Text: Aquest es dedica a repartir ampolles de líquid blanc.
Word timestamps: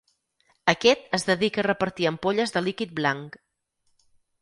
Aquest 0.73 1.03
es 1.17 1.27
dedica 1.27 1.63
a 1.65 1.67
repartir 1.69 2.09
ampolles 2.13 2.57
de 2.59 2.67
líquid 2.71 2.99
blanc. 3.01 3.43